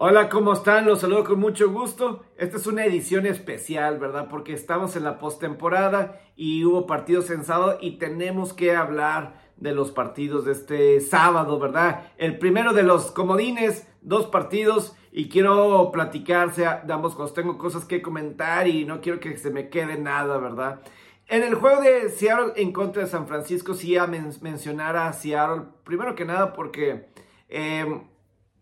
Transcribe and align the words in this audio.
Hola, 0.00 0.28
¿cómo 0.28 0.52
están? 0.52 0.86
Los 0.86 1.00
saludo 1.00 1.24
con 1.24 1.40
mucho 1.40 1.72
gusto. 1.72 2.24
Esta 2.36 2.56
es 2.56 2.68
una 2.68 2.84
edición 2.84 3.26
especial, 3.26 3.98
¿verdad? 3.98 4.28
Porque 4.30 4.52
estamos 4.52 4.94
en 4.94 5.02
la 5.02 5.18
postemporada 5.18 6.20
y 6.36 6.64
hubo 6.64 6.86
partidos 6.86 7.30
en 7.30 7.42
sábado 7.42 7.78
y 7.80 7.98
tenemos 7.98 8.52
que 8.52 8.76
hablar 8.76 9.50
de 9.56 9.72
los 9.72 9.90
partidos 9.90 10.44
de 10.44 10.52
este 10.52 11.00
sábado, 11.00 11.58
¿verdad? 11.58 12.12
El 12.16 12.38
primero 12.38 12.74
de 12.74 12.84
los 12.84 13.10
comodines, 13.10 13.88
dos 14.00 14.26
partidos 14.26 14.94
y 15.10 15.28
quiero 15.28 15.90
platicar, 15.90 16.54
sea, 16.54 16.80
de 16.86 16.92
ambos 16.92 17.16
cosas. 17.16 17.34
Tengo 17.34 17.58
cosas 17.58 17.84
que 17.84 18.00
comentar 18.00 18.68
y 18.68 18.84
no 18.84 19.00
quiero 19.00 19.18
que 19.18 19.36
se 19.36 19.50
me 19.50 19.68
quede 19.68 19.98
nada, 19.98 20.38
¿verdad? 20.38 20.80
En 21.26 21.42
el 21.42 21.56
juego 21.56 21.82
de 21.82 22.08
Seattle 22.10 22.52
en 22.54 22.70
contra 22.70 23.02
de 23.02 23.08
San 23.08 23.26
Francisco, 23.26 23.74
sí 23.74 23.96
a 23.96 24.06
mencionar 24.06 24.96
a 24.96 25.12
Seattle, 25.12 25.64
primero 25.82 26.14
que 26.14 26.24
nada 26.24 26.52
porque... 26.52 27.08
Eh, 27.48 28.00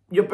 yo 0.08 0.24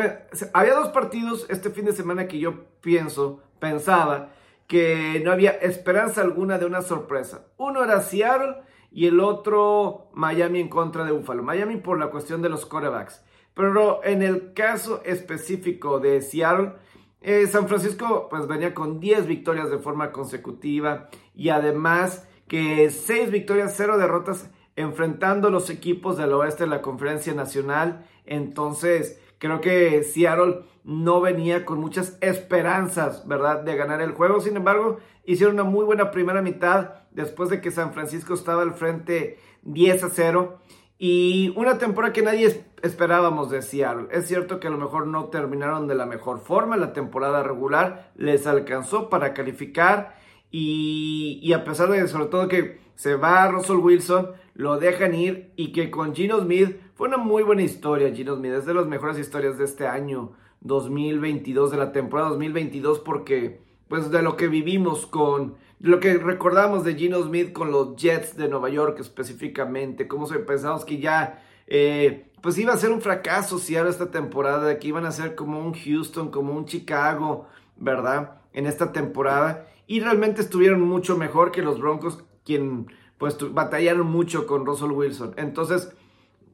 había 0.53 0.75
dos 0.75 0.89
partidos 0.89 1.47
este 1.49 1.71
fin 1.71 1.85
de 1.85 1.93
semana 1.93 2.29
que 2.29 2.39
yo 2.39 2.65
pienso, 2.81 3.43
pensaba 3.59 4.31
que 4.67 5.21
no 5.25 5.33
había 5.33 5.51
esperanza 5.51 6.21
alguna 6.21 6.59
de 6.59 6.67
una 6.67 6.83
sorpresa. 6.83 7.47
Uno 7.57 7.85
era 7.85 8.01
Seattle 8.01 8.57
y 8.91 9.07
el 9.07 9.21
otro 9.21 10.11
Miami 10.13 10.61
en 10.61 10.69
contra 10.69 11.05
de 11.05 11.13
Buffalo. 11.13 11.43
Miami 11.43 11.77
por 11.77 11.99
la 11.99 12.11
cuestión 12.11 12.43
de 12.43 12.49
los 12.49 12.67
quarterbacks. 12.67 13.23
Pero 13.55 14.03
en 14.05 14.23
el 14.23 14.53
caso 14.55 15.03
específico 15.05 16.01
de 16.01 16.23
Seattle, 16.23 16.73
eh, 17.21 17.47
San 17.47 17.69
Francisco 17.69 18.29
pues 18.31 18.47
venía 18.47 18.75
con 18.75 18.99
10 18.99 19.27
victorias 19.27 19.71
de 19.71 19.79
forma 19.79 20.11
consecutiva 20.11 21.09
y 21.35 21.51
además 21.51 22.27
que 22.49 22.91
6 22.91 23.31
victorias, 23.31 23.75
0 23.77 23.99
derrotas 23.99 24.51
enfrentando 24.77 25.51
los 25.51 25.71
equipos 25.71 26.17
del 26.17 26.33
oeste 26.33 26.65
de 26.65 26.71
la 26.71 26.83
conferencia 26.83 27.35
nacional. 27.35 28.07
Entonces, 28.25 29.21
Creo 29.43 29.61
que 29.61 30.05
Seattle 30.05 30.61
no 30.85 31.21
venía 31.21 31.65
con 31.65 31.81
muchas 31.81 32.17
esperanzas, 32.21 33.27
¿verdad?, 33.27 33.63
de 33.65 33.75
ganar 33.75 34.01
el 34.01 34.13
juego. 34.13 34.41
Sin 34.41 34.57
embargo, 34.57 34.99
hicieron 35.25 35.57
una 35.57 35.65
muy 35.65 35.85
buena 35.85 36.13
primera 36.13 36.43
mitad 36.43 36.91
después 37.11 37.51
de 37.51 37.61
que 37.61 37.73
San 37.73 37.93
Francisco 37.93 38.35
estaba 38.35 38.63
al 38.63 38.75
frente 38.75 39.41
10 39.63 40.05
a 40.05 40.11
0. 40.11 40.59
Y 40.97 41.53
una 41.57 41.79
temporada 41.79 42.13
que 42.13 42.23
nadie 42.23 42.65
esperábamos 42.83 43.51
de 43.51 43.63
Seattle. 43.63 44.07
Es 44.13 44.29
cierto 44.29 44.61
que 44.61 44.69
a 44.69 44.71
lo 44.71 44.79
mejor 44.79 45.09
no 45.09 45.25
terminaron 45.25 45.89
de 45.89 45.97
la 45.97 46.07
mejor 46.07 46.39
forma. 46.39 46.77
La 46.77 46.93
temporada 46.93 47.43
regular 47.43 48.13
les 48.15 48.47
alcanzó 48.47 49.11
para 49.11 49.35
calificar. 49.35 50.22
Y, 50.55 51.51
a 51.55 51.65
pesar 51.65 51.91
de 51.91 52.07
sobre 52.09 52.27
todo 52.27 52.47
que 52.47 52.79
se 52.95 53.17
va 53.17 53.49
Russell 53.49 53.77
Wilson, 53.77 54.29
lo 54.55 54.79
dejan 54.79 55.15
ir 55.15 55.51
y 55.57 55.73
que 55.73 55.91
con 55.91 56.15
Gino 56.15 56.39
Smith 56.41 56.77
fue 56.95 57.09
una 57.09 57.17
muy 57.17 57.43
buena 57.43 57.63
historia, 57.63 58.15
Gino 58.15 58.37
Smith. 58.37 58.53
Es 58.53 58.67
de 58.67 58.75
las 58.75 58.87
mejores 58.87 59.19
historias 59.19 59.57
de 59.57 59.65
este 59.65 59.87
año 59.87 60.33
2022, 60.61 61.71
de 61.71 61.79
la 61.79 61.91
temporada 61.91 62.29
2022, 62.31 63.01
porque 63.01 63.63
pues 63.89 64.11
de 64.11 64.23
lo 64.23 64.37
que 64.37 64.49
vivimos 64.49 65.07
con, 65.07 65.57
lo 65.81 66.01
que 66.01 66.15
recordamos 66.19 66.85
de 66.85 66.95
Gino 66.97 67.23
Smith 67.23 67.53
con 67.53 67.73
los 67.73 67.97
Jets 67.97 68.37
de 68.37 68.49
Nueva 68.49 68.69
York 68.69 68.99
específicamente, 69.01 70.07
cómo 70.07 70.27
se 70.27 70.39
pensamos 70.39 70.85
que 70.85 70.99
ya 70.99 71.43
eh, 71.67 72.31
pues 72.43 72.59
iba 72.59 72.73
a 72.75 72.77
ser 72.77 72.91
un 72.91 73.01
fracaso 73.01 73.59
si 73.59 73.77
ahora 73.77 73.91
esta 73.91 74.11
temporada, 74.11 74.79
que 74.79 74.89
iban 74.89 75.07
a 75.07 75.13
ser 75.13 75.35
como 75.35 75.61
un 75.61 75.73
Houston, 75.73 76.31
como 76.31 76.53
un 76.53 76.67
Chicago, 76.67 77.49
¿verdad? 77.83 78.41
En 78.53 78.67
esta 78.67 78.93
temporada. 78.93 79.67
Y 79.87 80.01
realmente 80.01 80.41
estuvieron 80.41 80.81
mucho 80.81 81.17
mejor 81.19 81.51
que 81.51 81.63
los 81.63 81.81
Broncos, 81.81 82.25
quien 82.45 82.87
pues 83.19 83.37
batallaron 83.53 84.07
mucho 84.07 84.47
con 84.47 84.65
Russell 84.65 84.93
Wilson. 84.93 85.35
Entonces, 85.37 85.95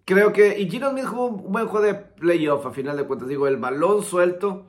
creo 0.05 0.33
que, 0.33 0.59
y 0.59 0.69
Gino 0.69 0.91
Smith 0.91 1.07
jugó 1.07 1.27
un 1.27 1.53
buen 1.53 1.67
juego 1.67 1.87
de 1.87 1.95
playoff 1.95 2.67
a 2.67 2.73
final 2.73 2.97
de 2.97 3.05
cuentas. 3.05 3.29
Digo, 3.29 3.47
el 3.47 3.57
balón 3.57 4.03
suelto 4.03 4.67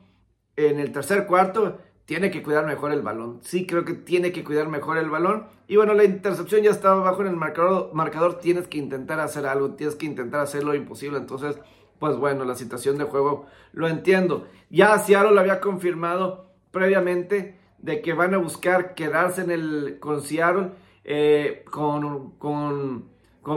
en 0.55 0.80
el 0.80 0.91
tercer 0.91 1.25
cuarto, 1.25 1.77
tiene 2.05 2.31
que 2.31 2.43
cuidar 2.43 2.65
mejor 2.65 2.91
el 2.91 3.02
balón. 3.02 3.39
Sí, 3.41 3.65
creo 3.65 3.85
que 3.85 3.93
tiene 3.93 4.31
que 4.31 4.43
cuidar 4.43 4.67
mejor 4.67 4.97
el 4.97 5.09
balón. 5.09 5.45
Y 5.67 5.75
bueno, 5.75 5.93
la 5.93 6.03
intercepción 6.03 6.64
ya 6.64 6.71
estaba 6.71 7.02
abajo 7.02 7.21
en 7.21 7.27
el 7.27 7.36
marcador, 7.36 7.91
marcador. 7.93 8.39
Tienes 8.39 8.67
que 8.67 8.80
intentar 8.80 9.20
hacer 9.20 9.45
algo, 9.45 9.76
tienes 9.76 9.95
que 9.95 10.08
intentar 10.08 10.41
hacer 10.41 10.64
lo 10.64 10.73
imposible. 10.73 11.17
Entonces, 11.17 11.59
pues 11.99 12.15
bueno, 12.15 12.45
la 12.45 12.55
situación 12.55 12.97
de 12.97 13.03
juego 13.03 13.45
lo 13.73 13.87
entiendo. 13.87 14.47
Ya 14.70 14.97
Seattle 14.97 15.33
lo 15.33 15.39
había 15.39 15.59
confirmado 15.59 16.48
previamente 16.71 17.59
de 17.77 18.02
que 18.02 18.13
van 18.13 18.33
a 18.33 18.37
buscar 18.37 18.93
quedarse 18.93 19.41
en 19.41 19.52
el 19.52 19.97
con 19.99 20.21
Seattle 20.21 20.71
eh, 21.03 21.63
con, 21.69 22.31
con, 22.37 23.09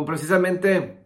precisamente 0.07 0.99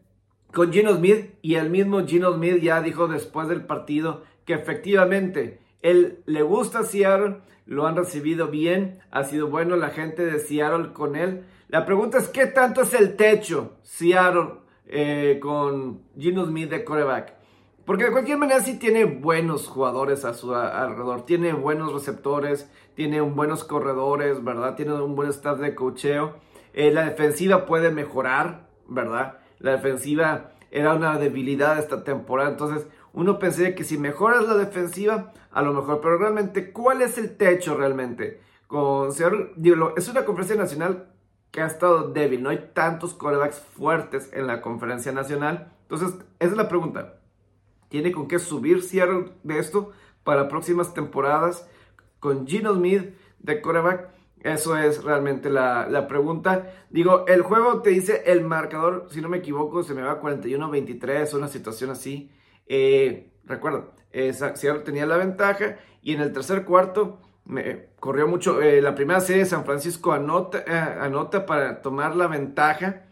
con 0.52 0.72
Gino 0.72 0.94
Smith 0.94 1.34
y 1.42 1.56
el 1.56 1.70
mismo 1.70 2.06
Gino 2.06 2.32
Smith 2.34 2.62
ya 2.62 2.80
dijo 2.80 3.08
después 3.08 3.48
del 3.48 3.64
partido 3.64 4.22
que 4.44 4.54
efectivamente 4.54 5.60
él 5.82 6.22
le 6.26 6.42
gusta 6.42 6.84
Seattle, 6.84 7.38
lo 7.64 7.86
han 7.86 7.96
recibido 7.96 8.48
bien, 8.48 9.00
ha 9.10 9.24
sido 9.24 9.48
bueno 9.48 9.76
la 9.76 9.90
gente 9.90 10.24
de 10.24 10.38
Seattle 10.38 10.92
con 10.92 11.16
él. 11.16 11.44
La 11.68 11.84
pregunta 11.84 12.18
es 12.18 12.28
qué 12.28 12.46
tanto 12.46 12.82
es 12.82 12.94
el 12.94 13.16
techo 13.16 13.76
Seattle 13.82 14.60
eh, 14.86 15.38
con 15.42 16.02
Gino 16.16 16.46
Smith 16.46 16.70
de 16.70 16.84
coreback. 16.84 17.34
Porque 17.86 18.02
de 18.02 18.10
cualquier 18.10 18.36
manera 18.36 18.60
sí 18.60 18.80
tiene 18.80 19.04
buenos 19.04 19.68
jugadores 19.68 20.24
a 20.24 20.34
su 20.34 20.52
alrededor, 20.52 21.24
tiene 21.24 21.52
buenos 21.52 21.92
receptores, 21.92 22.68
tiene 22.96 23.20
buenos 23.20 23.62
corredores, 23.62 24.42
¿verdad? 24.42 24.74
Tiene 24.74 24.94
un 24.94 25.14
buen 25.14 25.30
staff 25.30 25.60
de 25.60 25.76
cocheo. 25.76 26.34
Eh, 26.74 26.90
la 26.90 27.04
defensiva 27.04 27.64
puede 27.64 27.92
mejorar, 27.92 28.66
¿verdad? 28.88 29.38
La 29.60 29.70
defensiva 29.70 30.50
era 30.72 30.94
una 30.94 31.16
debilidad 31.16 31.78
esta 31.78 32.02
temporada, 32.02 32.50
entonces 32.50 32.88
uno 33.12 33.38
pensaría 33.38 33.76
que 33.76 33.84
si 33.84 33.98
mejoras 33.98 34.48
la 34.48 34.56
defensiva, 34.56 35.32
a 35.52 35.62
lo 35.62 35.72
mejor, 35.72 36.00
pero 36.00 36.18
realmente, 36.18 36.72
¿cuál 36.72 37.02
es 37.02 37.16
el 37.18 37.36
techo 37.36 37.76
realmente? 37.76 38.40
Con 38.66 39.10
es 39.10 40.08
una 40.08 40.24
conferencia 40.24 40.56
nacional 40.56 41.06
que 41.52 41.62
ha 41.62 41.66
estado 41.66 42.10
débil, 42.12 42.42
no 42.42 42.50
hay 42.50 42.72
tantos 42.74 43.14
corebacks 43.14 43.60
fuertes 43.60 44.28
en 44.32 44.48
la 44.48 44.60
conferencia 44.60 45.12
nacional, 45.12 45.72
entonces 45.82 46.14
esa 46.40 46.50
es 46.50 46.56
la 46.56 46.68
pregunta 46.68 47.20
tiene 47.96 48.12
con 48.12 48.28
qué 48.28 48.38
subir 48.38 48.82
cierre 48.82 49.32
de 49.42 49.58
esto 49.58 49.90
para 50.22 50.48
próximas 50.48 50.92
temporadas 50.92 51.66
con 52.20 52.46
Gino 52.46 52.74
Smith 52.74 53.14
de 53.38 53.62
coreback. 53.62 54.10
Eso 54.40 54.76
es 54.76 55.02
realmente 55.02 55.48
la, 55.48 56.06
pregunta. 56.06 56.70
Digo, 56.90 57.24
el 57.26 57.40
juego 57.40 57.80
te 57.80 57.88
dice 57.88 58.22
el 58.26 58.44
marcador, 58.44 59.06
si 59.10 59.22
no 59.22 59.30
me 59.30 59.38
equivoco, 59.38 59.82
se 59.82 59.94
me 59.94 60.02
va 60.02 60.20
41-23, 60.20 61.32
una 61.32 61.48
situación 61.48 61.88
así. 61.88 62.30
Eh, 62.66 63.32
recuerda, 63.46 63.86
eh, 64.12 64.34
Seattle 64.34 64.82
tenía 64.84 65.06
la 65.06 65.16
ventaja 65.16 65.78
y 66.02 66.12
en 66.12 66.20
el 66.20 66.34
tercer 66.34 66.66
cuarto 66.66 67.18
me 67.46 67.86
corrió 67.98 68.28
mucho. 68.28 68.60
Eh, 68.60 68.82
la 68.82 68.94
primera 68.94 69.20
serie 69.20 69.46
San 69.46 69.64
Francisco 69.64 70.12
anota, 70.12 70.64
eh, 70.66 70.98
anota 71.00 71.46
para 71.46 71.80
tomar 71.80 72.14
la 72.14 72.26
ventaja 72.26 73.06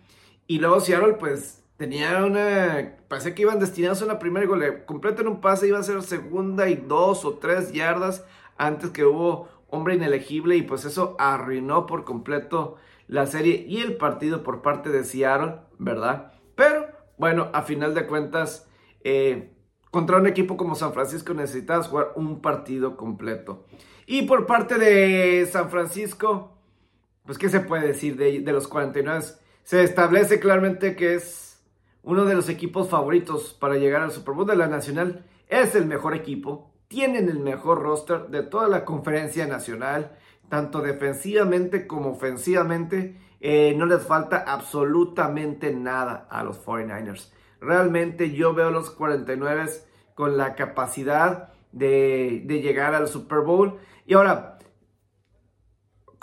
y 0.47 0.59
luego 0.59 0.78
Seattle 0.81 1.15
pues 1.15 1.64
tenía 1.77 2.25
una. 2.25 2.97
Parece 3.09 3.35
que 3.35 3.43
iban 3.43 3.59
destinados 3.59 4.03
a 4.03 4.07
una 4.07 4.19
primera 4.19 4.47
gol. 4.47 4.85
Completan 4.87 5.29
un 5.29 5.41
pase, 5.41 5.69
iba 5.69 5.79
a 5.79 5.83
ser 5.83 6.03
segunda 6.03 6.69
y 6.69 6.77
dos 6.77 7.25
o 7.25 7.35
tres 7.35 7.73
yardas 7.73 8.25
antes 8.57 8.91
que 8.91 9.05
hubo 9.05 9.49
hombre 9.69 9.95
inelegible 9.95 10.57
y 10.57 10.63
pues 10.63 10.84
eso 10.84 11.17
arruinó 11.19 11.87
por 11.87 12.05
completo 12.05 12.77
la 13.09 13.27
serie 13.27 13.65
y 13.69 13.81
el 13.81 13.97
partido 13.97 14.43
por 14.43 14.63
parte 14.63 14.91
de 14.91 15.05
Seattle, 15.05 15.57
¿verdad? 15.79 16.33
Pero 16.55 16.87
bueno, 17.19 17.51
a 17.53 17.63
final 17.63 17.95
de 17.95 18.07
cuentas, 18.07 18.69
eh, 19.03 19.53
contra 19.91 20.17
un 20.17 20.27
equipo 20.27 20.57
como 20.57 20.75
San 20.75 20.93
Francisco 20.93 21.34
necesitas 21.34 21.89
jugar 21.89 22.13
un 22.17 22.41
partido 22.41 22.97
completo. 22.97 23.67
Y 24.07 24.23
por 24.23 24.47
parte 24.47 24.79
de 24.79 25.47
San 25.51 25.71
Francisco, 25.71 26.57
pues 27.25 27.39
¿qué 27.39 27.49
se 27.49 27.61
puede 27.61 27.87
decir 27.87 28.17
de, 28.17 28.41
de 28.41 28.53
los 28.53 28.69
49? 28.69 29.25
Se 29.63 29.83
establece 29.83 30.41
claramente 30.41 30.95
que 30.95 31.15
es 31.15 31.53
uno 32.04 32.26
de 32.26 32.34
los 32.34 32.48
equipos 32.48 32.91
favoritos 32.91 33.54
para 33.59 33.76
llegar 33.76 34.03
al 34.03 34.12
Super 34.12 34.34
Bowl 34.34 34.47
de 34.47 34.56
la 34.56 34.69
Nacional. 34.69 35.25
Es 35.48 35.75
el 35.75 35.87
mejor 35.87 36.15
equipo, 36.15 36.70
tienen 36.89 37.28
el 37.28 37.41
mejor 37.41 37.83
roster 37.83 38.28
de 38.28 38.42
toda 38.42 38.68
la 38.68 38.84
conferencia 38.84 39.47
nacional, 39.47 40.16
tanto 40.48 40.83
defensivamente 40.83 41.86
como 41.86 42.10
ofensivamente. 42.10 43.18
Eh, 43.41 43.74
no 43.77 43.86
les 43.86 44.03
falta 44.03 44.45
absolutamente 44.47 45.72
nada 45.72 46.27
a 46.30 46.45
los 46.45 46.65
49ers. 46.65 47.33
Realmente 47.60 48.33
yo 48.33 48.54
veo 48.54 48.68
a 48.68 48.71
los 48.71 48.91
49 48.91 49.71
con 50.15 50.36
la 50.36 50.54
capacidad 50.54 51.53
de 51.72 52.45
llegar 52.47 52.95
al 52.95 53.09
Super 53.09 53.41
Bowl. 53.41 53.78
Y 54.07 54.15
ahora, 54.15 54.59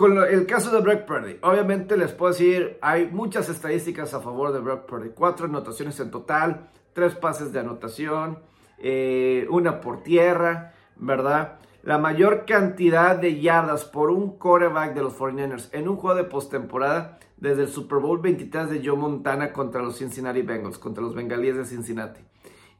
con 0.01 0.17
el 0.17 0.47
caso 0.47 0.71
de 0.71 0.81
Brock 0.81 1.05
Purdy, 1.05 1.37
obviamente 1.43 1.95
les 1.95 2.11
puedo 2.11 2.31
decir, 2.31 2.79
hay 2.81 3.05
muchas 3.11 3.49
estadísticas 3.49 4.15
a 4.15 4.19
favor 4.19 4.51
de 4.51 4.59
Brock 4.59 4.87
Purdy. 4.87 5.11
Cuatro 5.13 5.45
anotaciones 5.45 5.99
en 5.99 6.09
total, 6.09 6.71
tres 6.93 7.13
pases 7.13 7.53
de 7.53 7.59
anotación, 7.59 8.39
eh, 8.79 9.45
una 9.51 9.79
por 9.79 10.01
tierra, 10.01 10.73
¿verdad? 10.95 11.59
La 11.83 11.99
mayor 11.99 12.45
cantidad 12.47 13.15
de 13.15 13.39
yardas 13.41 13.85
por 13.85 14.09
un 14.09 14.39
quarterback 14.39 14.95
de 14.95 15.03
los 15.03 15.15
49ers 15.15 15.69
en 15.71 15.87
un 15.87 15.97
juego 15.97 16.17
de 16.17 16.23
postemporada 16.23 17.19
desde 17.37 17.61
el 17.61 17.69
Super 17.69 17.99
Bowl 17.99 18.19
23 18.19 18.71
de 18.71 18.81
Joe 18.83 18.97
Montana 18.97 19.53
contra 19.53 19.83
los 19.83 19.99
Cincinnati 19.99 20.41
Bengals, 20.41 20.79
contra 20.79 21.03
los 21.03 21.13
Bengalíes 21.13 21.57
de 21.57 21.65
Cincinnati. 21.65 22.21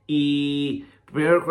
Y 0.07 0.87
primero 1.05 1.45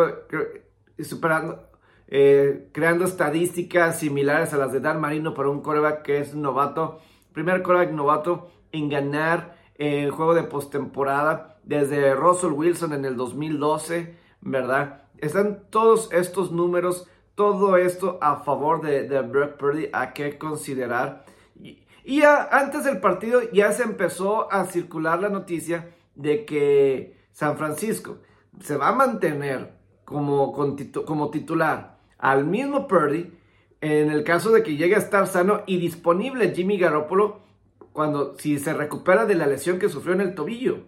superando, 0.98 1.69
eh, 2.10 2.68
creando 2.72 3.04
estadísticas 3.04 4.00
similares 4.00 4.52
a 4.52 4.58
las 4.58 4.72
de 4.72 4.80
Dan 4.80 5.00
Marino 5.00 5.32
para 5.32 5.48
un 5.48 5.62
coreback 5.62 6.02
que 6.02 6.18
es 6.18 6.34
novato, 6.34 6.98
primer 7.32 7.62
coreback 7.62 7.92
novato 7.92 8.50
en 8.72 8.88
ganar 8.88 9.56
el 9.76 10.10
juego 10.10 10.34
de 10.34 10.42
postemporada 10.42 11.58
desde 11.62 12.14
Russell 12.14 12.50
Wilson 12.50 12.92
en 12.94 13.04
el 13.04 13.16
2012, 13.16 14.16
¿verdad? 14.40 15.04
Están 15.18 15.62
todos 15.70 16.12
estos 16.12 16.50
números, 16.50 17.06
todo 17.36 17.76
esto 17.76 18.18
a 18.20 18.40
favor 18.40 18.82
de, 18.82 19.08
de 19.08 19.22
Purdy, 19.22 19.88
a 19.92 20.12
qué 20.12 20.36
considerar. 20.36 21.24
Y, 21.54 21.86
y 22.04 22.22
antes 22.22 22.84
del 22.84 22.98
partido 22.98 23.40
ya 23.52 23.70
se 23.72 23.84
empezó 23.84 24.52
a 24.52 24.64
circular 24.64 25.20
la 25.20 25.28
noticia 25.28 25.94
de 26.16 26.44
que 26.44 27.16
San 27.30 27.56
Francisco 27.56 28.18
se 28.60 28.76
va 28.76 28.88
a 28.88 28.94
mantener 28.94 29.78
como, 30.04 30.52
como 31.06 31.30
titular 31.30 31.99
al 32.20 32.46
mismo 32.46 32.86
Purdy 32.86 33.32
en 33.80 34.10
el 34.10 34.24
caso 34.24 34.50
de 34.50 34.62
que 34.62 34.76
llegue 34.76 34.94
a 34.94 34.98
estar 34.98 35.26
sano 35.26 35.62
y 35.66 35.78
disponible 35.78 36.54
Jimmy 36.54 36.78
Garoppolo 36.78 37.40
cuando 37.92 38.38
si 38.38 38.58
se 38.58 38.74
recupera 38.74 39.26
de 39.26 39.34
la 39.34 39.46
lesión 39.46 39.78
que 39.78 39.88
sufrió 39.88 40.14
en 40.14 40.20
el 40.20 40.34
tobillo. 40.34 40.84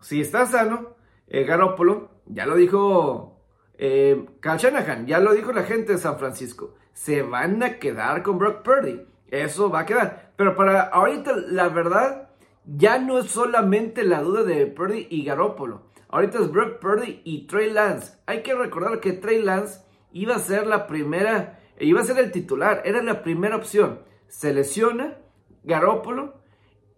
Si 0.00 0.20
está 0.20 0.46
sano, 0.46 0.94
eh, 1.26 1.44
Garoppolo, 1.44 2.10
ya 2.26 2.46
lo 2.46 2.56
dijo 2.56 3.40
eh, 3.74 4.26
Shanahan, 4.42 5.06
ya 5.06 5.20
lo 5.20 5.32
dijo 5.32 5.52
la 5.52 5.62
gente 5.62 5.92
de 5.92 5.98
San 5.98 6.18
Francisco, 6.18 6.74
se 6.92 7.22
van 7.22 7.62
a 7.62 7.78
quedar 7.78 8.22
con 8.22 8.38
Brock 8.38 8.62
Purdy. 8.62 9.06
Eso 9.28 9.70
va 9.70 9.80
a 9.80 9.86
quedar. 9.86 10.32
Pero 10.36 10.54
para 10.54 10.82
ahorita, 10.82 11.34
la 11.48 11.68
verdad, 11.70 12.28
ya 12.66 12.98
no 12.98 13.18
es 13.18 13.30
solamente 13.30 14.04
la 14.04 14.20
duda 14.20 14.42
de 14.42 14.66
Purdy 14.66 15.06
y 15.08 15.24
Garoppolo. 15.24 15.82
Ahorita 16.08 16.38
es 16.38 16.52
Brock 16.52 16.78
Purdy 16.78 17.22
y 17.24 17.46
Trey 17.46 17.70
Lance. 17.70 18.18
Hay 18.26 18.42
que 18.42 18.54
recordar 18.54 19.00
que 19.00 19.12
Trey 19.12 19.40
Lance 19.40 19.80
iba 20.12 20.36
a 20.36 20.38
ser 20.38 20.66
la 20.66 20.86
primera, 20.86 21.60
iba 21.78 22.00
a 22.00 22.04
ser 22.04 22.18
el 22.18 22.32
titular, 22.32 22.82
era 22.84 23.02
la 23.02 23.22
primera 23.22 23.56
opción. 23.56 24.00
Se 24.28 24.52
lesiona 24.52 25.18
Garoppolo 25.64 26.42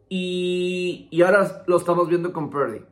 y, 0.08 1.08
y 1.10 1.22
ahora 1.22 1.64
lo 1.66 1.76
estamos 1.76 2.08
viendo 2.08 2.32
con 2.32 2.50
Purdy. 2.50 2.82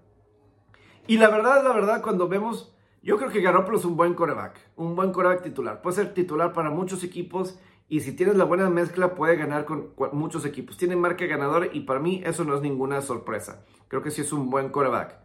Y 1.06 1.18
la 1.18 1.28
verdad, 1.28 1.62
la 1.64 1.72
verdad, 1.72 2.02
cuando 2.02 2.28
vemos, 2.28 2.74
yo 3.02 3.16
creo 3.18 3.30
que 3.30 3.40
Garoppolo 3.40 3.78
es 3.78 3.84
un 3.84 3.96
buen 3.96 4.14
coreback, 4.14 4.58
un 4.76 4.94
buen 4.94 5.12
coreback 5.12 5.42
titular. 5.42 5.82
Puede 5.82 5.96
ser 5.96 6.14
titular 6.14 6.52
para 6.52 6.70
muchos 6.70 7.02
equipos 7.02 7.58
y 7.88 8.00
si 8.00 8.12
tienes 8.12 8.36
la 8.36 8.44
buena 8.44 8.70
mezcla 8.70 9.14
puede 9.14 9.36
ganar 9.36 9.64
con 9.64 9.92
muchos 10.12 10.44
equipos. 10.44 10.76
Tiene 10.76 10.96
marca 10.96 11.26
ganadora 11.26 11.66
y 11.72 11.80
para 11.80 12.00
mí 12.00 12.22
eso 12.24 12.44
no 12.44 12.54
es 12.54 12.62
ninguna 12.62 13.02
sorpresa. 13.02 13.64
Creo 13.88 14.02
que 14.02 14.10
sí 14.10 14.22
es 14.22 14.32
un 14.32 14.50
buen 14.50 14.70
coreback. 14.70 15.18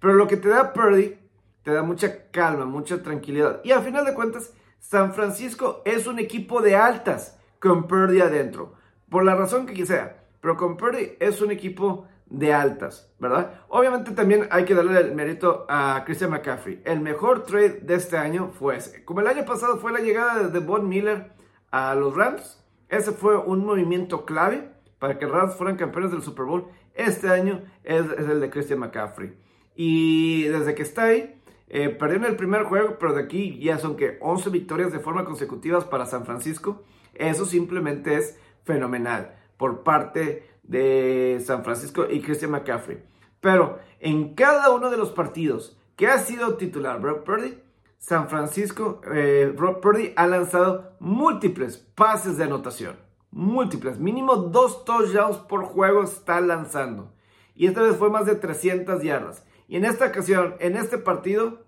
Pero 0.00 0.14
lo 0.14 0.28
que 0.28 0.36
te 0.36 0.48
da 0.48 0.72
Purdy, 0.72 1.18
te 1.64 1.72
da 1.72 1.82
mucha 1.82 2.30
calma, 2.30 2.66
mucha 2.66 3.02
tranquilidad. 3.02 3.60
Y 3.64 3.72
al 3.72 3.82
final 3.82 4.04
de 4.04 4.14
cuentas, 4.14 4.52
San 4.78 5.14
Francisco 5.14 5.82
es 5.84 6.06
un 6.06 6.18
equipo 6.18 6.60
de 6.62 6.76
altas 6.76 7.38
con 7.58 7.88
Purdy 7.88 8.20
adentro. 8.20 8.74
Por 9.08 9.24
la 9.24 9.34
razón 9.34 9.66
que 9.66 9.86
sea. 9.86 10.24
Pero 10.40 10.56
con 10.56 10.76
Purdy 10.76 11.16
es 11.18 11.40
un 11.40 11.50
equipo 11.50 12.06
de 12.26 12.52
altas, 12.52 13.10
¿verdad? 13.18 13.62
Obviamente 13.68 14.10
también 14.12 14.46
hay 14.50 14.64
que 14.64 14.74
darle 14.74 15.00
el 15.00 15.14
mérito 15.14 15.64
a 15.68 16.02
Christian 16.04 16.30
McCaffrey. 16.30 16.82
El 16.84 17.00
mejor 17.00 17.44
trade 17.44 17.80
de 17.80 17.94
este 17.94 18.18
año 18.18 18.50
fue 18.58 18.76
ese. 18.76 19.04
Como 19.04 19.20
el 19.20 19.26
año 19.26 19.44
pasado 19.44 19.78
fue 19.78 19.92
la 19.92 20.00
llegada 20.00 20.48
de 20.48 20.58
Von 20.58 20.88
Miller 20.88 21.32
a 21.70 21.94
los 21.94 22.14
Rams. 22.14 22.62
Ese 22.88 23.12
fue 23.12 23.38
un 23.38 23.64
movimiento 23.64 24.26
clave 24.26 24.70
para 24.98 25.18
que 25.18 25.26
Rams 25.26 25.54
fueran 25.54 25.76
campeones 25.76 26.10
del 26.10 26.22
Super 26.22 26.44
Bowl. 26.44 26.68
Este 26.94 27.28
año 27.28 27.62
es, 27.82 28.04
el 28.18 28.40
de 28.40 28.50
Christian 28.50 28.80
McCaffrey. 28.80 29.34
Y 29.74 30.44
desde 30.44 30.74
que 30.74 30.82
está 30.82 31.04
ahí, 31.04 31.42
eh, 31.76 31.88
perdieron 31.88 32.28
el 32.28 32.36
primer 32.36 32.62
juego, 32.62 32.98
pero 33.00 33.14
de 33.14 33.22
aquí 33.24 33.58
ya 33.58 33.78
son 33.78 33.96
que 33.96 34.16
11 34.20 34.48
victorias 34.50 34.92
de 34.92 35.00
forma 35.00 35.24
consecutivas 35.24 35.84
para 35.84 36.06
San 36.06 36.24
Francisco. 36.24 36.84
Eso 37.14 37.44
simplemente 37.44 38.14
es 38.14 38.38
fenomenal 38.62 39.34
por 39.56 39.82
parte 39.82 40.48
de 40.62 41.42
San 41.44 41.64
Francisco 41.64 42.06
y 42.08 42.20
Christian 42.20 42.52
McCaffrey. 42.52 43.02
Pero 43.40 43.80
en 43.98 44.36
cada 44.36 44.70
uno 44.70 44.88
de 44.88 44.96
los 44.96 45.10
partidos 45.10 45.76
que 45.96 46.06
ha 46.06 46.18
sido 46.18 46.54
titular 46.54 47.00
Brock 47.00 47.24
Purdy, 47.24 47.58
San 47.98 48.28
Francisco, 48.28 49.00
eh, 49.12 49.52
Purdy 49.82 50.12
ha 50.14 50.28
lanzado 50.28 50.92
múltiples 51.00 51.78
pases 51.78 52.36
de 52.36 52.44
anotación. 52.44 52.94
Múltiples, 53.32 53.98
mínimo 53.98 54.36
dos 54.36 54.84
touchdowns 54.84 55.38
por 55.38 55.64
juego 55.64 56.04
está 56.04 56.40
lanzando. 56.40 57.12
Y 57.56 57.66
esta 57.66 57.82
vez 57.82 57.96
fue 57.96 58.10
más 58.10 58.26
de 58.26 58.36
300 58.36 59.02
yardas. 59.02 59.44
Y 59.66 59.76
en 59.76 59.84
esta 59.84 60.06
ocasión, 60.06 60.54
en 60.60 60.76
este 60.76 60.98
partido, 60.98 61.63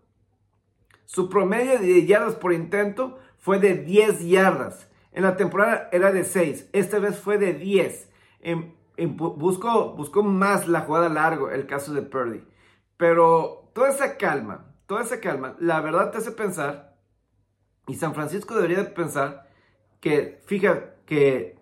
su 1.06 1.29
promedio 1.29 1.79
de 1.79 2.05
yardas 2.05 2.35
por 2.35 2.53
intento 2.53 3.19
fue 3.38 3.58
de 3.58 3.75
10 3.75 4.26
yardas. 4.26 4.88
En 5.12 5.23
la 5.23 5.37
temporada 5.37 5.88
era 5.93 6.12
de 6.12 6.25
6. 6.25 6.69
Esta 6.73 6.99
vez 6.99 7.19
fue 7.19 7.38
de 7.38 7.55
10. 7.55 8.11
buscó, 9.08 9.94
buscó 9.94 10.23
más 10.23 10.69
la 10.69 10.82
jugada 10.82 11.08
largo, 11.08 11.50
el 11.50 11.67
caso 11.67 11.94
de 11.94 12.03
Purdy. 12.03 12.44
Pero 12.97 13.70
toda 13.73 13.91
esa 13.91 14.17
calma, 14.17 14.67
toda 14.87 15.03
esa 15.03 15.20
calma, 15.20 15.56
la 15.58 15.81
verdad 15.81 16.11
te 16.11 16.19
hace 16.19 16.32
pensar, 16.32 16.97
y 17.87 17.94
San 17.94 18.14
Francisco 18.14 18.55
debería 18.55 18.94
pensar, 18.94 19.49
que 20.00 20.41
fija 20.47 20.94
que 21.06 21.56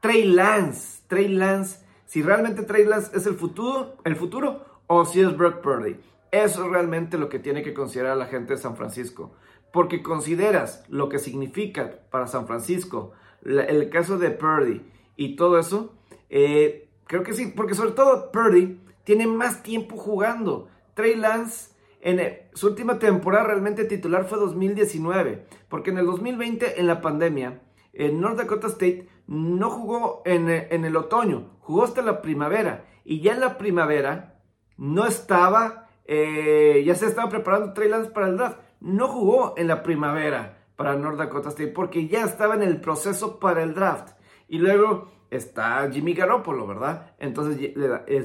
Trey 0.00 0.24
Lance, 0.24 1.02
Trey 1.08 1.28
Lance, 1.28 1.84
si 2.06 2.22
realmente 2.22 2.62
Trey 2.62 2.84
Lance 2.84 3.16
es 3.16 3.26
el 3.26 3.34
futuro, 3.34 3.96
el 4.04 4.16
futuro 4.16 4.64
o 4.86 5.04
si 5.04 5.20
es 5.20 5.36
Brock 5.36 5.60
Purdy. 5.62 5.98
Eso 6.32 6.64
es 6.64 6.70
realmente 6.70 7.16
lo 7.16 7.28
que 7.28 7.38
tiene 7.38 7.62
que 7.62 7.74
considerar 7.74 8.16
la 8.16 8.26
gente 8.26 8.54
de 8.54 8.58
San 8.58 8.76
Francisco. 8.76 9.32
Porque 9.72 10.02
consideras 10.02 10.84
lo 10.88 11.08
que 11.08 11.20
significa 11.20 12.00
para 12.10 12.26
San 12.26 12.48
Francisco 12.48 13.12
el 13.44 13.88
caso 13.90 14.18
de 14.18 14.30
Purdy 14.30 14.82
y 15.16 15.36
todo 15.36 15.58
eso. 15.58 15.94
Eh, 16.28 16.88
creo 17.06 17.22
que 17.22 17.32
sí, 17.32 17.52
porque 17.54 17.74
sobre 17.74 17.92
todo 17.92 18.32
Purdy 18.32 18.80
tiene 19.04 19.26
más 19.26 19.62
tiempo 19.62 19.96
jugando. 19.96 20.68
Trey 20.94 21.16
Lance 21.16 21.72
en 22.00 22.20
su 22.54 22.66
última 22.66 22.98
temporada 22.98 23.44
realmente 23.44 23.84
titular 23.84 24.24
fue 24.24 24.38
2019, 24.38 25.46
porque 25.68 25.90
en 25.90 25.98
el 25.98 26.06
2020, 26.06 26.80
en 26.80 26.86
la 26.88 27.00
pandemia, 27.00 27.62
en 27.92 28.20
North 28.20 28.36
Dakota 28.36 28.66
State 28.66 29.08
no 29.26 29.70
jugó 29.70 30.22
en, 30.24 30.48
el 30.48 30.96
otoño, 30.96 31.50
jugó 31.60 31.84
hasta 31.84 32.02
la 32.02 32.20
primavera. 32.20 32.86
Y 33.04 33.20
ya 33.20 33.34
en 33.34 33.40
la 33.40 33.56
primavera 33.56 34.40
no 34.76 35.06
estaba, 35.06 35.88
eh, 36.14 36.82
ya 36.84 36.94
se 36.94 37.06
estaba 37.06 37.28
preparando 37.28 37.72
Trey 37.72 37.88
Lance 37.88 38.10
para 38.10 38.28
el 38.28 38.36
draft. 38.36 38.58
No 38.80 39.08
jugó 39.08 39.54
en 39.56 39.68
la 39.68 39.82
primavera 39.82 40.66
para 40.76 40.96
North 40.96 41.18
Dakota 41.18 41.48
State 41.48 41.72
porque 41.72 42.08
ya 42.08 42.24
estaba 42.24 42.54
en 42.54 42.62
el 42.62 42.80
proceso 42.80 43.38
para 43.38 43.62
el 43.62 43.74
draft. 43.74 44.10
Y 44.48 44.58
luego 44.58 45.10
está 45.30 45.88
Jimmy 45.90 46.12
Garoppolo, 46.12 46.66
¿verdad? 46.66 47.14
Entonces 47.18 47.56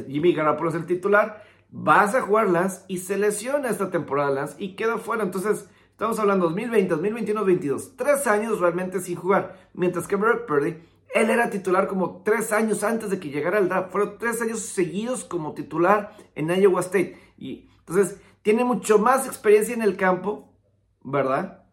Jimmy 0.08 0.34
Garoppolo 0.34 0.70
es 0.70 0.76
el 0.76 0.86
titular 0.86 1.44
vas 1.70 2.16
a 2.16 2.22
jugar 2.22 2.50
Lance 2.50 2.84
y 2.88 3.00
se 3.00 3.18
lesiona 3.18 3.70
esta 3.70 3.90
temporada 3.90 4.32
Lance 4.32 4.56
y 4.58 4.76
queda 4.76 4.98
fuera. 4.98 5.24
Entonces, 5.24 5.70
estamos 5.92 6.20
hablando 6.20 6.46
2020, 6.46 6.90
2021, 6.90 7.40
2022. 7.42 7.96
Tres 7.96 8.28
años 8.28 8.60
realmente 8.60 9.00
sin 9.00 9.16
jugar. 9.16 9.58
Mientras 9.74 10.08
que 10.08 10.16
Brock 10.16 10.46
Purdy, 10.46 10.78
él 11.14 11.30
era 11.30 11.50
titular 11.50 11.88
como 11.88 12.22
tres 12.24 12.52
años 12.52 12.84
antes 12.84 13.10
de 13.10 13.20
que 13.20 13.30
llegara 13.30 13.60
el 13.60 13.70
draft. 13.70 13.92
Fueron 13.92 14.18
tres 14.18 14.42
años 14.42 14.60
seguidos 14.60 15.24
como 15.24 15.54
titular 15.54 16.16
en 16.36 16.50
Iowa 16.50 16.82
State. 16.82 17.18
Y 17.38 17.70
entonces, 17.88 18.20
tiene 18.42 18.64
mucho 18.64 19.00
más 19.00 19.26
experiencia 19.26 19.74
en 19.74 19.82
el 19.82 19.96
campo, 19.96 20.54
¿verdad? 21.04 21.64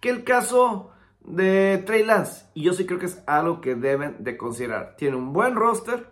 Que 0.00 0.10
el 0.10 0.24
caso 0.24 0.92
de 1.20 1.82
Trey 1.84 2.04
Lance. 2.04 2.46
Y 2.54 2.62
yo 2.62 2.72
sí 2.72 2.86
creo 2.86 2.98
que 2.98 3.06
es 3.06 3.22
algo 3.26 3.60
que 3.60 3.74
deben 3.74 4.22
de 4.22 4.36
considerar. 4.36 4.94
Tiene 4.96 5.16
un 5.16 5.32
buen 5.32 5.56
roster, 5.56 6.08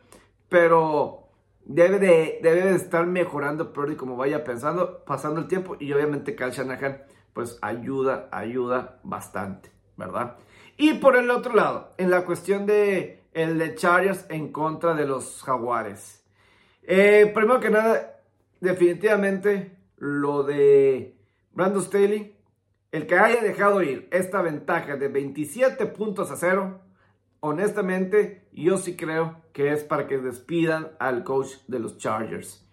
pero 0.48 1.28
debe 1.64 1.98
de, 1.98 2.40
debe 2.42 2.74
estar 2.74 3.06
mejorando 3.06 3.72
Purdy 3.72 3.96
como 3.96 4.16
vaya 4.16 4.44
pensando, 4.44 5.04
pasando 5.04 5.40
el 5.40 5.48
tiempo 5.48 5.76
y 5.78 5.92
obviamente 5.92 6.36
Kyle 6.36 6.50
Shanahan 6.50 7.02
pues 7.32 7.58
ayuda, 7.62 8.28
ayuda 8.30 9.00
bastante, 9.02 9.70
¿verdad? 9.96 10.36
Y 10.76 10.94
por 10.94 11.16
el 11.16 11.30
otro 11.30 11.54
lado, 11.54 11.92
en 11.98 12.10
la 12.10 12.24
cuestión 12.24 12.66
de 12.66 13.24
el 13.32 13.58
de 13.58 13.74
Chargers 13.74 14.26
en 14.28 14.52
contra 14.52 14.94
de 14.94 15.06
los 15.06 15.42
Jaguares. 15.42 16.24
Eh, 16.82 17.30
primero 17.34 17.60
que 17.60 17.70
nada, 17.70 18.13
definitivamente 18.64 19.76
lo 19.96 20.42
de 20.42 21.16
Brandon 21.52 21.82
Staley, 21.82 22.36
el 22.90 23.06
que 23.06 23.16
haya 23.16 23.42
dejado 23.42 23.82
ir 23.82 24.08
esta 24.10 24.42
ventaja 24.42 24.96
de 24.96 25.08
27 25.08 25.86
puntos 25.86 26.30
a 26.30 26.36
cero, 26.36 26.80
honestamente, 27.40 28.48
yo 28.52 28.78
sí 28.78 28.96
creo 28.96 29.36
que 29.52 29.72
es 29.72 29.84
para 29.84 30.06
que 30.06 30.18
despidan 30.18 30.92
al 30.98 31.22
coach 31.24 31.50
de 31.68 31.78
los 31.78 31.98
Chargers. 31.98 32.66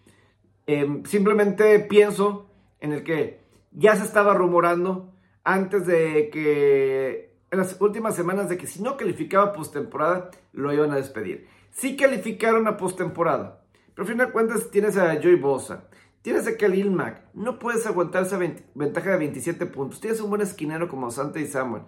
Em, 0.65 1.03
simplemente 1.05 1.79
pienso 1.79 2.49
en 2.79 2.93
el 2.93 3.03
que 3.03 3.41
ya 3.71 3.95
se 3.95 4.03
estaba 4.03 4.33
rumorando 4.33 5.13
antes 5.43 5.85
de 5.85 6.29
que, 6.31 7.35
en 7.51 7.57
las 7.59 7.79
últimas 7.81 8.15
semanas, 8.15 8.47
de 8.47 8.57
que 8.57 8.67
si 8.67 8.81
no 8.81 8.97
calificaba 8.97 9.53
postemporada, 9.53 10.31
lo 10.53 10.73
iban 10.73 10.91
a 10.91 10.95
despedir. 10.95 11.47
Sí 11.71 11.97
calificaron 11.97 12.67
a 12.67 12.77
postemporada, 12.77 13.60
pero 13.93 14.03
al 14.03 14.11
final 14.11 14.27
de 14.27 14.33
cuentas 14.33 14.71
tienes 14.71 14.97
a 14.97 15.15
Joey 15.21 15.35
Bosa, 15.35 15.89
Tienes 16.21 16.47
a 16.47 16.55
Khalil 16.55 16.91
Mack. 16.91 17.23
No 17.33 17.57
puedes 17.57 17.87
aguantar 17.87 18.23
esa 18.23 18.37
ventaja 18.37 19.11
de 19.11 19.17
27 19.17 19.65
puntos. 19.65 19.99
Tienes 19.99 20.21
un 20.21 20.29
buen 20.29 20.41
esquinero 20.41 20.87
como 20.87 21.09
Santa 21.09 21.39
y 21.39 21.47
Samuel. 21.47 21.83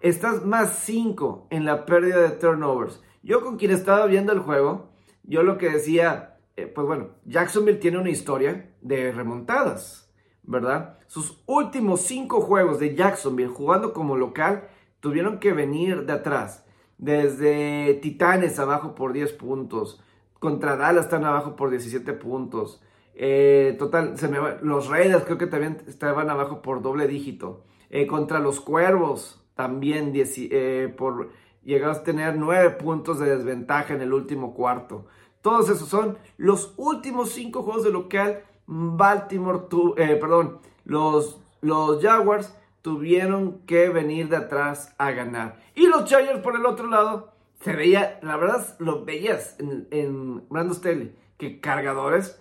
Estás 0.00 0.44
más 0.44 0.78
5 0.84 1.48
en 1.50 1.64
la 1.64 1.84
pérdida 1.84 2.20
de 2.20 2.30
turnovers. 2.36 3.02
Yo 3.22 3.42
con 3.42 3.56
quien 3.56 3.72
estaba 3.72 4.06
viendo 4.06 4.32
el 4.32 4.38
juego, 4.38 4.90
yo 5.24 5.42
lo 5.42 5.58
que 5.58 5.70
decía, 5.70 6.38
eh, 6.56 6.66
pues 6.66 6.86
bueno, 6.86 7.16
Jacksonville 7.24 7.78
tiene 7.78 7.98
una 7.98 8.10
historia 8.10 8.70
de 8.80 9.10
remontadas, 9.10 10.12
¿verdad? 10.44 10.98
Sus 11.08 11.42
últimos 11.46 12.02
5 12.02 12.42
juegos 12.42 12.78
de 12.78 12.94
Jacksonville 12.94 13.48
jugando 13.48 13.92
como 13.92 14.16
local 14.16 14.68
tuvieron 15.00 15.40
que 15.40 15.52
venir 15.52 16.06
de 16.06 16.12
atrás. 16.12 16.64
Desde 16.98 17.94
Titanes 17.94 18.60
abajo 18.60 18.94
por 18.94 19.12
10 19.12 19.32
puntos. 19.32 20.00
Contra 20.38 20.76
Dallas 20.76 21.04
están 21.04 21.24
abajo 21.24 21.56
por 21.56 21.70
17 21.70 22.12
puntos. 22.14 22.82
Eh, 23.14 23.76
total, 23.78 24.18
se 24.18 24.28
me 24.28 24.38
los 24.62 24.88
Raiders 24.88 25.24
creo 25.24 25.38
que 25.38 25.46
también 25.46 25.82
estaban 25.86 26.30
abajo 26.30 26.62
por 26.62 26.82
doble 26.82 27.06
dígito. 27.06 27.62
Eh, 27.90 28.06
contra 28.06 28.40
los 28.40 28.60
Cuervos 28.60 29.40
también 29.54 30.12
eh, 30.14 30.92
por 30.96 31.30
llegaron 31.62 31.96
a 31.96 32.02
tener 32.02 32.36
9 32.36 32.70
puntos 32.70 33.20
de 33.20 33.36
desventaja 33.36 33.94
en 33.94 34.02
el 34.02 34.12
último 34.12 34.54
cuarto. 34.54 35.06
Todos 35.40 35.68
esos 35.68 35.88
son 35.88 36.18
los 36.36 36.74
últimos 36.76 37.30
5 37.30 37.62
juegos 37.62 37.84
de 37.84 37.92
local. 37.92 38.42
Baltimore, 38.66 39.60
perdón, 39.96 40.58
los, 40.84 41.38
los 41.60 42.02
Jaguars 42.02 42.54
tuvieron 42.84 43.60
que 43.66 43.88
venir 43.88 44.28
de 44.28 44.36
atrás 44.36 44.94
a 44.98 45.10
ganar. 45.12 45.58
Y 45.74 45.86
los 45.86 46.04
Chargers 46.04 46.40
por 46.40 46.54
el 46.54 46.66
otro 46.66 46.86
lado, 46.86 47.32
se 47.60 47.74
veía, 47.74 48.18
la 48.22 48.36
verdad, 48.36 48.76
lo 48.78 49.04
veías 49.04 49.56
en, 49.58 49.88
en 49.90 50.74
Staley, 50.74 51.14
que 51.38 51.60
cargadores 51.60 52.40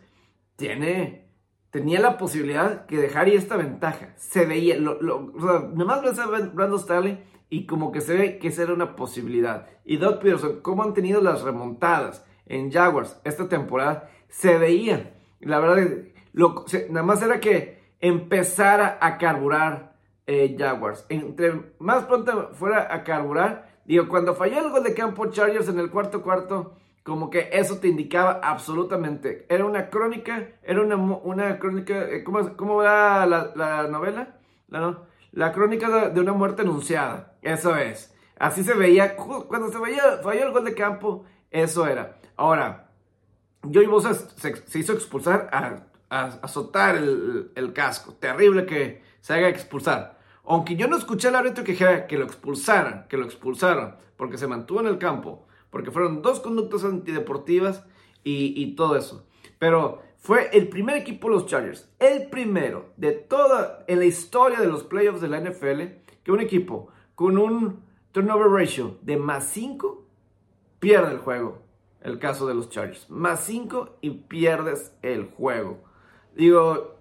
tiene, 0.55 1.27
tenía 1.69 1.99
la 1.99 2.17
posibilidad 2.17 2.85
que 2.85 2.97
dejaría 2.97 3.37
esta 3.37 3.57
ventaja. 3.57 4.13
Se 4.17 4.45
veía, 4.45 4.77
lo, 4.77 5.01
lo, 5.01 5.31
o 5.33 5.41
sea, 5.41 5.69
nomás 5.73 6.01
Staley 6.81 7.23
y 7.49 7.65
como 7.65 7.91
que 7.91 8.01
se 8.01 8.17
ve 8.17 8.39
que 8.39 8.47
esa 8.49 8.63
era 8.63 8.73
una 8.73 8.95
posibilidad. 8.95 9.67
Y 9.85 9.97
Doug 9.97 10.19
Peterson, 10.19 10.61
cómo 10.61 10.83
han 10.83 10.93
tenido 10.93 11.21
las 11.21 11.43
remontadas 11.43 12.25
en 12.45 12.71
Jaguars 12.71 13.19
esta 13.23 13.47
temporada, 13.47 14.09
se 14.27 14.57
veía. 14.57 15.13
La 15.39 15.59
verdad, 15.59 15.87
lo, 16.33 16.65
nada 16.89 17.05
más 17.05 17.21
era 17.21 17.39
que 17.39 17.81
empezara 17.99 18.97
a 18.99 19.17
carburar 19.17 19.95
eh, 20.25 20.55
Jaguars. 20.57 21.05
Entre 21.09 21.73
más 21.79 22.05
pronto 22.05 22.51
fuera 22.53 22.93
a 22.93 23.03
carburar, 23.03 23.72
digo, 23.85 24.07
cuando 24.07 24.35
falló 24.35 24.59
el 24.59 24.71
gol 24.71 24.83
de 24.83 24.93
campo 24.93 25.27
Chargers 25.27 25.69
en 25.69 25.79
el 25.79 25.89
cuarto 25.89 26.21
cuarto, 26.21 26.77
como 27.03 27.29
que 27.29 27.49
eso 27.51 27.77
te 27.79 27.89
indicaba 27.89 28.39
absolutamente. 28.43 29.45
Era 29.49 29.65
una 29.65 29.89
crónica, 29.89 30.49
era 30.63 30.81
una, 30.81 30.95
una 30.95 31.59
crónica, 31.59 32.09
eh, 32.09 32.23
¿cómo, 32.23 32.55
cómo 32.55 32.77
va 32.77 33.25
la, 33.25 33.87
novela? 33.89 34.37
La, 34.69 34.99
la 35.31 35.51
crónica 35.51 36.09
de, 36.09 36.19
una 36.19 36.33
muerte 36.33 36.61
anunciada, 36.61 37.35
eso 37.41 37.75
es. 37.75 38.13
Así 38.39 38.63
se 38.63 38.73
veía, 38.73 39.15
cuando 39.15 39.69
se 39.69 39.79
veía, 39.79 40.19
falló 40.23 40.47
el 40.47 40.51
gol 40.51 40.65
de 40.65 40.73
campo, 40.73 41.25
eso 41.51 41.85
era. 41.87 42.17
Ahora, 42.35 42.89
Joey 43.61 43.87
Bosa 43.87 44.13
se, 44.13 44.55
se 44.55 44.79
hizo 44.79 44.93
expulsar 44.93 45.49
a, 45.51 45.83
azotar 46.41 46.95
el, 46.95 47.51
el 47.55 47.73
casco. 47.73 48.13
Terrible 48.13 48.65
que 48.65 49.01
se 49.21 49.33
haga 49.33 49.49
expulsar. 49.49 50.19
Aunque 50.45 50.75
yo 50.75 50.87
no 50.87 50.97
escuché 50.97 51.29
al 51.29 51.35
árbitro 51.35 51.63
que 51.63 51.71
dijera 51.71 52.05
que 52.07 52.17
lo 52.17 52.25
expulsaran, 52.25 53.07
que 53.07 53.17
lo 53.17 53.25
expulsaran, 53.25 53.97
porque 54.17 54.37
se 54.37 54.47
mantuvo 54.47 54.81
en 54.81 54.87
el 54.87 54.97
campo, 54.97 55.45
porque 55.69 55.91
fueron 55.91 56.21
dos 56.21 56.39
conductas 56.39 56.83
antideportivas 56.83 57.85
y, 58.23 58.75
todo 58.75 58.95
eso. 58.95 59.25
Pero 59.59 60.01
fue 60.17 60.49
el 60.53 60.69
primer 60.69 60.97
equipo 60.97 61.27
de 61.27 61.33
los 61.35 61.45
Chargers, 61.45 61.89
el 61.99 62.29
primero 62.29 62.91
de 62.97 63.11
toda 63.11 63.83
en 63.87 63.99
la 63.99 64.05
historia 64.05 64.59
de 64.59 64.67
los 64.67 64.83
playoffs 64.83 65.21
de 65.21 65.29
la 65.29 65.39
NFL, 65.39 65.81
que 66.23 66.31
un 66.31 66.39
equipo 66.39 66.89
con 67.15 67.37
un 67.37 67.81
turnover 68.11 68.47
ratio 68.47 68.97
de 69.01 69.17
más 69.17 69.45
5 69.47 70.05
pierde 70.79 71.11
el 71.11 71.19
juego. 71.19 71.63
El 72.01 72.19
caso 72.19 72.45
de 72.47 72.53
los 72.53 72.69
Chargers. 72.69 73.09
Más 73.09 73.45
5 73.45 73.97
y 74.01 74.09
pierdes 74.09 74.93
el 75.01 75.31
juego. 75.31 75.83
Digo, 76.35 76.97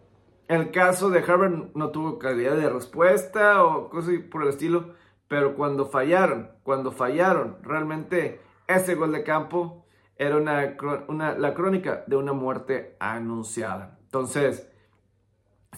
el 0.52 0.70
caso 0.70 1.10
de 1.10 1.20
Harvard 1.20 1.70
no 1.74 1.90
tuvo 1.90 2.18
calidad 2.18 2.56
de 2.56 2.68
respuesta 2.68 3.62
o 3.64 3.88
cosas 3.90 4.14
por 4.30 4.42
el 4.42 4.48
estilo, 4.48 4.94
pero 5.28 5.54
cuando 5.54 5.86
fallaron, 5.86 6.50
cuando 6.62 6.92
fallaron, 6.92 7.58
realmente 7.62 8.40
ese 8.66 8.94
gol 8.94 9.12
de 9.12 9.22
campo 9.22 9.86
era 10.16 10.36
una, 10.36 11.38
la 11.38 11.54
crónica 11.54 12.04
de 12.06 12.16
una 12.16 12.32
muerte 12.32 12.96
anunciada. 13.00 13.98
Entonces, 14.02 14.68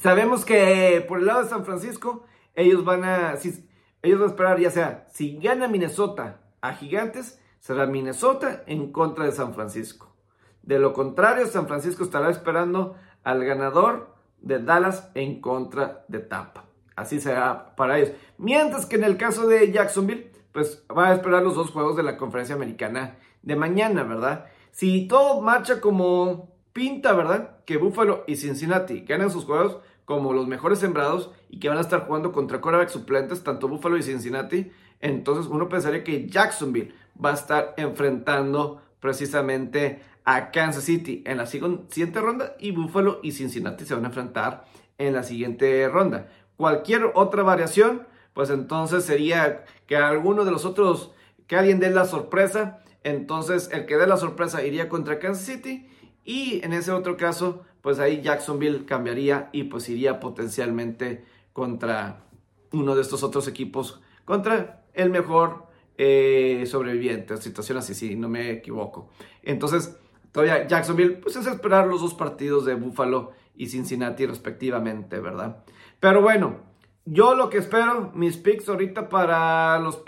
sabemos 0.00 0.44
que 0.44 1.04
por 1.06 1.18
el 1.18 1.26
lado 1.26 1.42
de 1.42 1.48
San 1.48 1.64
Francisco, 1.64 2.24
ellos 2.54 2.84
van 2.84 3.04
a, 3.04 3.34
ellos 3.34 4.18
van 4.18 4.28
a 4.28 4.32
esperar 4.32 4.58
ya 4.58 4.70
sea, 4.70 5.06
si 5.12 5.38
gana 5.38 5.68
Minnesota 5.68 6.40
a 6.60 6.72
Gigantes, 6.72 7.40
será 7.60 7.86
Minnesota 7.86 8.62
en 8.66 8.92
contra 8.92 9.24
de 9.24 9.32
San 9.32 9.54
Francisco. 9.54 10.14
De 10.62 10.78
lo 10.78 10.92
contrario, 10.92 11.46
San 11.46 11.68
Francisco 11.68 12.04
estará 12.04 12.30
esperando 12.30 12.96
al 13.22 13.44
ganador 13.44 14.13
de 14.40 14.58
Dallas 14.58 15.10
en 15.14 15.40
contra 15.40 16.04
de 16.08 16.20
Tampa. 16.20 16.64
Así 16.96 17.20
será 17.20 17.74
para 17.76 17.98
ellos. 17.98 18.12
Mientras 18.38 18.86
que 18.86 18.96
en 18.96 19.04
el 19.04 19.16
caso 19.16 19.46
de 19.46 19.72
Jacksonville, 19.72 20.30
pues 20.52 20.84
va 20.96 21.08
a 21.08 21.14
esperar 21.14 21.42
los 21.42 21.56
dos 21.56 21.70
juegos 21.70 21.96
de 21.96 22.02
la 22.02 22.16
conferencia 22.16 22.54
americana 22.54 23.16
de 23.42 23.56
mañana, 23.56 24.04
¿verdad? 24.04 24.46
Si 24.70 25.08
todo 25.08 25.40
marcha 25.40 25.80
como 25.80 26.54
pinta, 26.72 27.12
¿verdad? 27.12 27.64
Que 27.64 27.76
Buffalo 27.76 28.24
y 28.26 28.36
Cincinnati 28.36 29.00
ganan 29.00 29.30
sus 29.30 29.44
juegos 29.44 29.78
como 30.04 30.32
los 30.32 30.46
mejores 30.46 30.78
sembrados 30.78 31.30
y 31.48 31.58
que 31.58 31.68
van 31.68 31.78
a 31.78 31.82
estar 31.82 32.06
jugando 32.06 32.32
contra 32.32 32.60
quarterback 32.60 32.90
suplentes, 32.90 33.42
tanto 33.42 33.68
Buffalo 33.68 33.96
y 33.96 34.02
Cincinnati, 34.02 34.70
entonces 35.00 35.46
uno 35.50 35.68
pensaría 35.68 36.04
que 36.04 36.28
Jacksonville 36.28 36.94
va 37.22 37.30
a 37.30 37.34
estar 37.34 37.74
enfrentando 37.76 38.82
precisamente 39.00 40.02
a 40.24 40.50
Kansas 40.50 40.84
City 40.84 41.22
en 41.26 41.36
la 41.36 41.46
siguiente 41.46 42.20
ronda 42.20 42.56
y 42.58 42.70
Buffalo 42.70 43.20
y 43.22 43.32
Cincinnati 43.32 43.84
se 43.84 43.94
van 43.94 44.04
a 44.04 44.08
enfrentar 44.08 44.64
en 44.98 45.12
la 45.12 45.22
siguiente 45.22 45.88
ronda. 45.88 46.28
Cualquier 46.56 47.10
otra 47.14 47.42
variación, 47.42 48.06
pues 48.32 48.50
entonces 48.50 49.04
sería 49.04 49.64
que 49.86 49.96
alguno 49.96 50.44
de 50.44 50.50
los 50.50 50.64
otros, 50.64 51.12
que 51.46 51.56
alguien 51.56 51.80
dé 51.80 51.90
la 51.90 52.06
sorpresa, 52.06 52.80
entonces 53.02 53.68
el 53.72 53.86
que 53.86 53.96
dé 53.96 54.06
la 54.06 54.16
sorpresa 54.16 54.64
iría 54.64 54.88
contra 54.88 55.18
Kansas 55.18 55.44
City 55.44 55.88
y 56.24 56.64
en 56.64 56.72
ese 56.72 56.90
otro 56.90 57.16
caso, 57.16 57.64
pues 57.82 57.98
ahí 57.98 58.22
Jacksonville 58.22 58.86
cambiaría 58.86 59.50
y 59.52 59.64
pues 59.64 59.88
iría 59.88 60.20
potencialmente 60.20 61.24
contra 61.52 62.24
uno 62.72 62.96
de 62.96 63.02
estos 63.02 63.22
otros 63.22 63.46
equipos, 63.46 64.00
contra 64.24 64.84
el 64.94 65.10
mejor 65.10 65.66
eh, 65.98 66.64
sobreviviente, 66.66 67.36
situación 67.36 67.78
así, 67.78 67.94
si 67.94 68.16
no 68.16 68.28
me 68.28 68.50
equivoco. 68.50 69.10
Entonces, 69.42 69.96
Todavía 70.34 70.66
Jacksonville, 70.66 71.18
pues 71.22 71.36
es 71.36 71.46
esperar 71.46 71.86
los 71.86 72.00
dos 72.00 72.12
partidos 72.12 72.64
de 72.64 72.74
Buffalo 72.74 73.30
y 73.54 73.68
Cincinnati 73.68 74.26
respectivamente, 74.26 75.20
¿verdad? 75.20 75.64
Pero 76.00 76.22
bueno, 76.22 76.56
yo 77.04 77.36
lo 77.36 77.50
que 77.50 77.58
espero, 77.58 78.10
mis 78.16 78.36
picks 78.36 78.68
ahorita 78.68 79.08
para 79.08 79.78
los, 79.78 80.02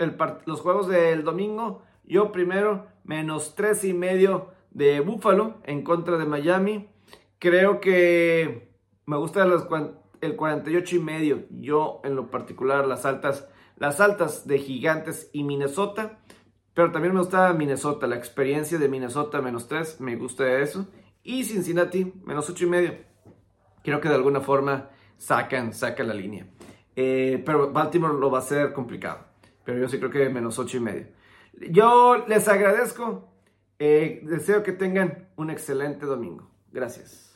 los 0.45 0.59
juegos 0.59 0.89
del 0.89 1.23
domingo, 1.23 1.81
yo 2.03 2.33
primero 2.33 2.87
menos 3.05 3.55
tres 3.55 3.85
y 3.85 3.93
medio 3.93 4.49
de 4.71 4.99
Buffalo 4.99 5.61
en 5.63 5.81
contra 5.81 6.17
de 6.17 6.25
Miami. 6.25 6.89
Creo 7.39 7.79
que 7.79 8.73
me 9.05 9.15
gusta 9.15 9.47
el 10.19 10.35
48 10.35 10.95
y 10.97 10.99
medio. 10.99 11.45
Yo 11.51 12.01
en 12.03 12.17
lo 12.17 12.29
particular 12.29 12.85
las 12.85 13.05
altas, 13.05 13.47
las 13.77 14.01
altas 14.01 14.45
de 14.45 14.59
Gigantes 14.59 15.29
y 15.31 15.45
Minnesota. 15.45 16.19
Pero 16.77 16.91
también 16.91 17.11
me 17.11 17.21
gusta 17.21 17.51
Minnesota, 17.53 18.05
la 18.05 18.17
experiencia 18.17 18.77
de 18.77 18.87
Minnesota 18.87 19.41
menos 19.41 19.67
3, 19.67 19.99
me 19.99 20.15
gusta 20.15 20.59
eso. 20.59 20.87
Y 21.23 21.43
Cincinnati 21.43 22.13
menos 22.23 22.47
8 22.51 22.65
y 22.65 22.69
medio. 22.69 22.93
Creo 23.83 23.99
que 23.99 24.09
de 24.09 24.13
alguna 24.13 24.41
forma 24.41 24.91
sacan, 25.17 25.73
sacan 25.73 26.07
la 26.07 26.13
línea. 26.13 26.45
Eh, 26.95 27.41
pero 27.43 27.71
Baltimore 27.71 28.13
lo 28.13 28.29
va 28.29 28.37
a 28.37 28.41
hacer 28.41 28.73
complicado. 28.73 29.25
Pero 29.65 29.79
yo 29.79 29.89
sí 29.89 29.97
creo 29.97 30.11
que 30.11 30.29
menos 30.29 30.59
8 30.59 30.77
y 30.77 30.79
medio. 30.79 31.07
Yo 31.71 32.23
les 32.27 32.47
agradezco. 32.47 33.27
Eh, 33.79 34.19
deseo 34.21 34.61
que 34.61 34.71
tengan 34.71 35.29
un 35.35 35.49
excelente 35.49 36.05
domingo. 36.05 36.47
Gracias. 36.71 37.26